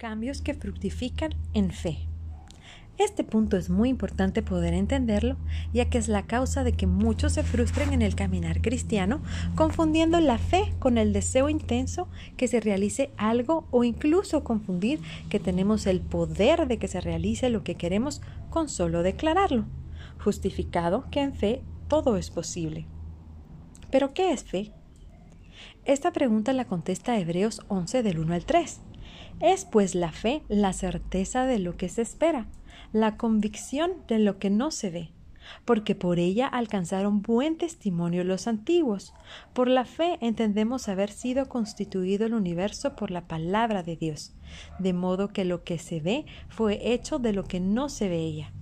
[0.00, 1.98] Cambios que fructifican en fe.
[2.96, 5.36] Este punto es muy importante poder entenderlo,
[5.74, 9.20] ya que es la causa de que muchos se frustren en el caminar cristiano,
[9.56, 12.08] confundiendo la fe con el deseo intenso
[12.38, 17.50] que se realice algo o incluso confundir que tenemos el poder de que se realice
[17.50, 19.66] lo que queremos con solo declararlo,
[20.24, 22.86] justificado que en fe todo es posible.
[23.90, 24.72] ¿Pero qué es fe?
[25.84, 28.80] Esta pregunta la contesta Hebreos 11 del 1 al 3.
[29.40, 32.46] Es pues la fe la certeza de lo que se espera,
[32.92, 35.12] la convicción de lo que no se ve,
[35.64, 39.14] porque por ella alcanzaron buen testimonio los antiguos.
[39.54, 44.34] Por la fe entendemos haber sido constituido el universo por la palabra de Dios,
[44.78, 48.52] de modo que lo que se ve fue hecho de lo que no se veía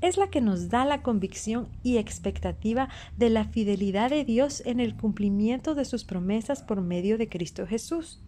[0.00, 4.78] es la que nos da la convicción y expectativa de la fidelidad de Dios en
[4.78, 8.23] el cumplimiento de sus promesas por medio de Cristo Jesús.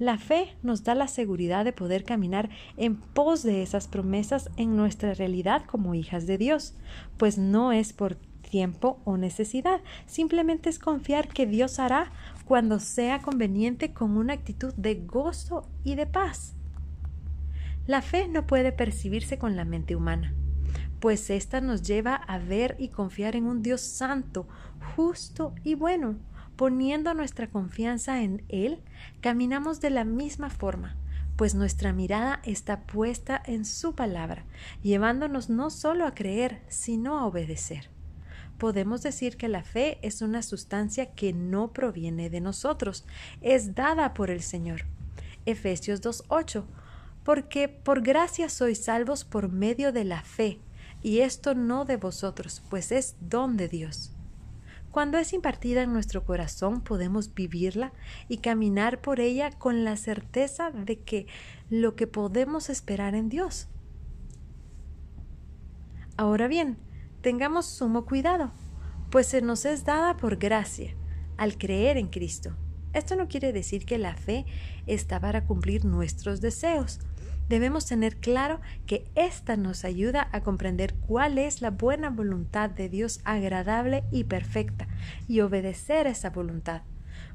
[0.00, 4.74] La fe nos da la seguridad de poder caminar en pos de esas promesas en
[4.74, 6.74] nuestra realidad como hijas de Dios,
[7.18, 12.10] pues no es por tiempo o necesidad, simplemente es confiar que Dios hará
[12.46, 16.54] cuando sea conveniente con una actitud de gozo y de paz.
[17.86, 20.34] La fe no puede percibirse con la mente humana
[21.00, 24.46] pues ésta nos lleva a ver y confiar en un Dios santo,
[24.94, 26.16] justo y bueno.
[26.60, 28.82] Poniendo nuestra confianza en Él,
[29.22, 30.94] caminamos de la misma forma,
[31.36, 34.44] pues nuestra mirada está puesta en su palabra,
[34.82, 37.88] llevándonos no solo a creer, sino a obedecer.
[38.58, 43.06] Podemos decir que la fe es una sustancia que no proviene de nosotros,
[43.40, 44.82] es dada por el Señor.
[45.46, 46.64] Efesios 2.8
[47.24, 50.60] Porque por gracia sois salvos por medio de la fe,
[51.02, 54.12] y esto no de vosotros, pues es don de Dios.
[54.90, 57.92] Cuando es impartida en nuestro corazón podemos vivirla
[58.28, 61.26] y caminar por ella con la certeza de que
[61.68, 63.68] lo que podemos esperar en Dios.
[66.16, 66.76] Ahora bien,
[67.20, 68.50] tengamos sumo cuidado,
[69.10, 70.94] pues se nos es dada por gracia,
[71.36, 72.56] al creer en Cristo.
[72.92, 74.44] Esto no quiere decir que la fe
[74.86, 76.98] está para cumplir nuestros deseos,
[77.50, 82.88] debemos tener claro que ésta nos ayuda a comprender cuál es la buena voluntad de
[82.88, 84.86] Dios agradable y perfecta
[85.26, 86.82] y obedecer esa voluntad.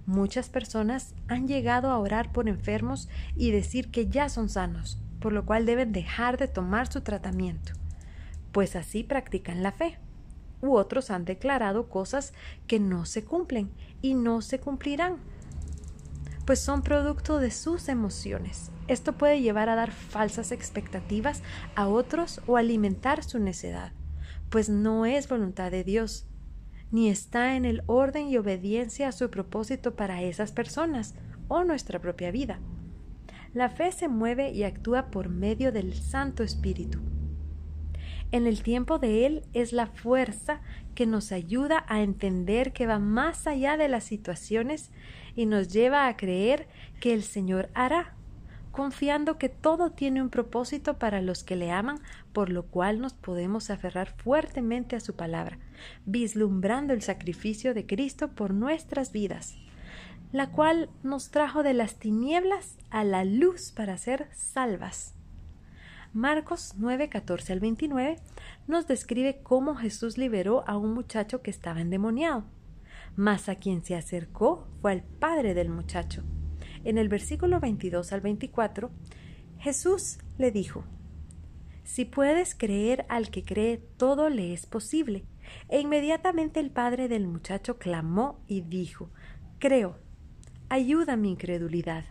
[0.05, 5.33] Muchas personas han llegado a orar por enfermos y decir que ya son sanos, por
[5.33, 7.73] lo cual deben dejar de tomar su tratamiento,
[8.53, 9.99] pues así practican la fe.
[10.61, 12.33] U otros han declarado cosas
[12.67, 13.69] que no se cumplen
[14.01, 15.17] y no se cumplirán,
[16.45, 18.71] pues son producto de sus emociones.
[18.87, 21.41] Esto puede llevar a dar falsas expectativas
[21.75, 23.91] a otros o alimentar su necedad,
[24.49, 26.27] pues no es voluntad de Dios,
[26.91, 31.15] ni está en el orden y obediencia a su propósito para esas personas
[31.47, 32.59] o nuestra propia vida.
[33.53, 36.99] La fe se mueve y actúa por medio del Santo Espíritu.
[38.31, 40.61] En el tiempo de Él es la fuerza
[40.93, 44.91] que nos ayuda a entender que va más allá de las situaciones
[45.35, 46.67] y nos lleva a creer
[46.99, 48.15] que el Señor hará
[48.75, 51.99] confiando que todo tiene un propósito para los que le aman,
[52.33, 55.57] por lo cual nos podemos aferrar fuertemente a su palabra,
[56.05, 59.55] vislumbrando el sacrificio de Cristo por nuestras vidas,
[60.33, 65.15] la cual nos trajo de las tinieblas a la luz para ser salvas.
[66.11, 68.17] Marcos 9, 14 al 29
[68.67, 72.43] nos describe cómo Jesús liberó a un muchacho que estaba endemoniado,
[73.15, 76.23] mas a quien se acercó fue padre del muchacho
[76.85, 78.91] en el versículo 22 al 24,
[79.57, 80.85] Jesús le dijo,
[81.83, 85.25] Si puedes creer al que cree, todo le es posible.
[85.69, 89.09] E inmediatamente el padre del muchacho clamó y dijo,
[89.57, 89.97] Creo,
[90.69, 92.05] ayuda mi incredulidad.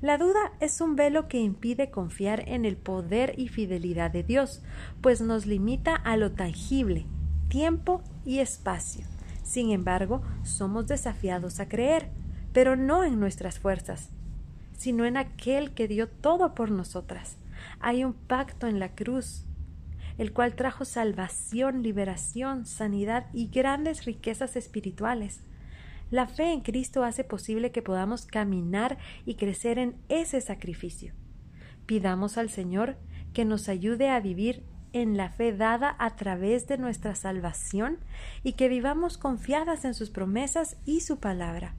[0.00, 4.62] La duda es un velo que impide confiar en el poder y fidelidad de Dios,
[5.00, 7.06] pues nos limita a lo tangible,
[7.48, 9.06] tiempo y espacio.
[9.52, 12.08] Sin embargo, somos desafiados a creer,
[12.54, 14.08] pero no en nuestras fuerzas,
[14.72, 17.36] sino en aquel que dio todo por nosotras.
[17.78, 19.44] Hay un pacto en la cruz,
[20.16, 25.42] el cual trajo salvación, liberación, sanidad y grandes riquezas espirituales.
[26.10, 28.96] La fe en Cristo hace posible que podamos caminar
[29.26, 31.12] y crecer en ese sacrificio.
[31.84, 32.96] Pidamos al Señor
[33.34, 37.98] que nos ayude a vivir en la fe dada a través de nuestra salvación
[38.42, 41.74] y que vivamos confiadas en sus promesas y su palabra.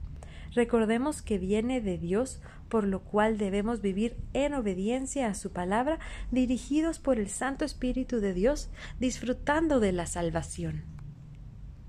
[0.54, 5.98] Recordemos que viene de Dios, por lo cual debemos vivir en obediencia a su palabra,
[6.30, 8.70] dirigidos por el Santo Espíritu de Dios,
[9.00, 10.93] disfrutando de la salvación.